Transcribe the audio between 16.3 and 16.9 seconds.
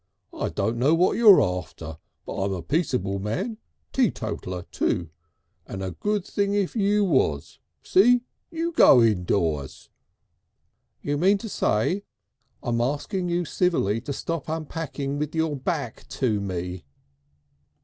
me."